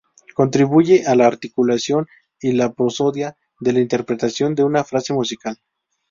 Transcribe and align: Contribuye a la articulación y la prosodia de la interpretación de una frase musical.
Contribuye 0.33 1.05
a 1.05 1.13
la 1.13 1.27
articulación 1.27 2.07
y 2.39 2.53
la 2.53 2.73
prosodia 2.73 3.37
de 3.59 3.73
la 3.73 3.81
interpretación 3.81 4.55
de 4.55 4.63
una 4.63 4.83
frase 4.83 5.13
musical. 5.13 5.61